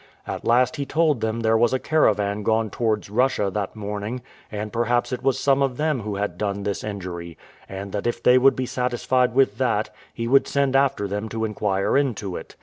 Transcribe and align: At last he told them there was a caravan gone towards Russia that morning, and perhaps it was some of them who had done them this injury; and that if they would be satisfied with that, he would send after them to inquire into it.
At 0.25 0.43
last 0.45 0.77
he 0.77 0.83
told 0.87 1.21
them 1.21 1.41
there 1.41 1.55
was 1.59 1.73
a 1.73 1.77
caravan 1.77 2.41
gone 2.41 2.71
towards 2.71 3.11
Russia 3.11 3.51
that 3.51 3.75
morning, 3.75 4.23
and 4.51 4.73
perhaps 4.73 5.11
it 5.13 5.21
was 5.21 5.37
some 5.39 5.61
of 5.61 5.77
them 5.77 5.99
who 5.99 6.15
had 6.15 6.39
done 6.39 6.55
them 6.55 6.63
this 6.63 6.83
injury; 6.83 7.37
and 7.69 7.91
that 7.91 8.07
if 8.07 8.23
they 8.23 8.39
would 8.39 8.55
be 8.55 8.65
satisfied 8.65 9.35
with 9.35 9.59
that, 9.59 9.91
he 10.11 10.27
would 10.27 10.47
send 10.47 10.75
after 10.75 11.07
them 11.07 11.29
to 11.29 11.45
inquire 11.45 11.95
into 11.95 12.35
it. 12.35 12.55